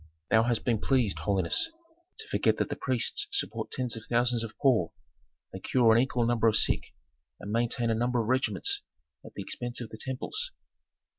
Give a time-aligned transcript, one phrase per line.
[0.31, 1.69] "Thou hast been pleased, holiness,
[2.17, 4.91] to forget that the priests support tens of thousands of poor;
[5.53, 6.95] they cure an equal number of sick,
[7.39, 8.81] and maintain a number of regiments
[9.23, 10.53] at the expense of the temples."